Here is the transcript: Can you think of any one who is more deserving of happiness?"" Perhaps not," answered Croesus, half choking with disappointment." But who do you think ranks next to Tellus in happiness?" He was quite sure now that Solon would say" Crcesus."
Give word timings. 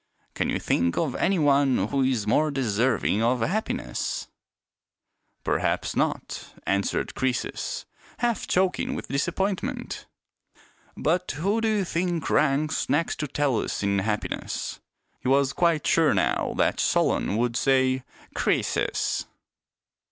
Can 0.33 0.49
you 0.49 0.57
think 0.57 0.97
of 0.97 1.13
any 1.13 1.37
one 1.37 1.77
who 1.77 2.01
is 2.01 2.25
more 2.25 2.49
deserving 2.49 3.21
of 3.21 3.41
happiness?"" 3.41 4.29
Perhaps 5.43 5.95
not," 5.95 6.55
answered 6.65 7.13
Croesus, 7.13 7.85
half 8.17 8.47
choking 8.47 8.95
with 8.95 9.09
disappointment." 9.09 10.07
But 11.07 11.29
who 11.33 11.61
do 11.61 11.67
you 11.67 11.85
think 11.85 12.27
ranks 12.31 12.89
next 12.89 13.17
to 13.19 13.27
Tellus 13.27 13.83
in 13.83 13.99
happiness?" 13.99 14.79
He 15.21 15.27
was 15.27 15.53
quite 15.53 15.85
sure 15.85 16.15
now 16.15 16.55
that 16.57 16.79
Solon 16.79 17.37
would 17.37 17.55
say" 17.55 18.01
Crcesus." 18.35 19.25